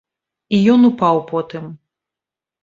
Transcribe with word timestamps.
І 0.57 0.61
ён 0.75 0.81
упаў 0.89 1.21
потым. 1.31 1.69